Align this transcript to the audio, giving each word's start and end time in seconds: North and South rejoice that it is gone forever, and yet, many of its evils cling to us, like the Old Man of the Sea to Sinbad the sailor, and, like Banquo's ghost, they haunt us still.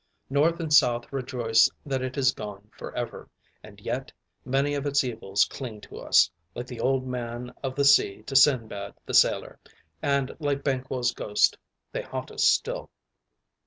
North 0.31 0.59
and 0.59 0.73
South 0.73 1.13
rejoice 1.13 1.69
that 1.85 2.01
it 2.01 2.17
is 2.17 2.31
gone 2.31 2.71
forever, 2.75 3.29
and 3.61 3.79
yet, 3.79 4.11
many 4.43 4.73
of 4.73 4.87
its 4.87 5.03
evils 5.03 5.45
cling 5.45 5.79
to 5.81 5.97
us, 5.97 6.27
like 6.55 6.65
the 6.65 6.79
Old 6.79 7.05
Man 7.05 7.53
of 7.61 7.75
the 7.75 7.85
Sea 7.85 8.23
to 8.23 8.35
Sinbad 8.35 8.95
the 9.05 9.13
sailor, 9.13 9.59
and, 10.01 10.35
like 10.39 10.63
Banquo's 10.63 11.11
ghost, 11.13 11.55
they 11.91 12.01
haunt 12.01 12.31
us 12.31 12.43
still. 12.45 12.89